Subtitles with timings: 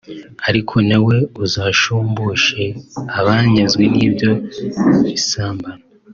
[0.49, 2.61] ariko nawe uzashumbushe
[3.19, 4.31] abanyazwe nibyo
[5.05, 5.69] bisambo